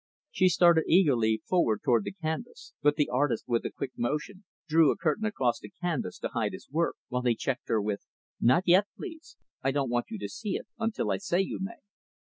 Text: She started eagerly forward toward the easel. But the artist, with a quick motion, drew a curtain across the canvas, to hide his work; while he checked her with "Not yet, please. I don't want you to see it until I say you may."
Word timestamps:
She 0.31 0.49
started 0.49 0.85
eagerly 0.87 1.43
forward 1.47 1.81
toward 1.83 2.05
the 2.05 2.15
easel. 2.27 2.53
But 2.81 2.95
the 2.95 3.09
artist, 3.09 3.47
with 3.47 3.63
a 3.67 3.69
quick 3.69 3.91
motion, 3.95 4.45
drew 4.67 4.89
a 4.89 4.97
curtain 4.97 5.25
across 5.25 5.59
the 5.59 5.69
canvas, 5.69 6.17
to 6.21 6.29
hide 6.29 6.53
his 6.53 6.67
work; 6.71 6.95
while 7.09 7.21
he 7.21 7.35
checked 7.35 7.67
her 7.67 7.79
with 7.79 8.07
"Not 8.39 8.63
yet, 8.65 8.87
please. 8.97 9.37
I 9.61 9.69
don't 9.69 9.91
want 9.91 10.07
you 10.09 10.17
to 10.17 10.27
see 10.27 10.55
it 10.55 10.65
until 10.79 11.11
I 11.11 11.17
say 11.17 11.41
you 11.41 11.59
may." 11.61 11.81